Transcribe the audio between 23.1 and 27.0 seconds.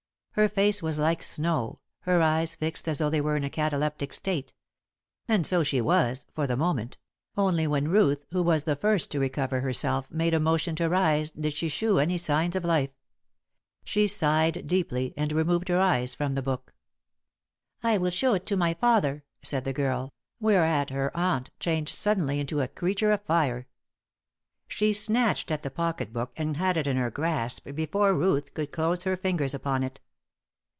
of fire. She snatched at the pocket book and had it in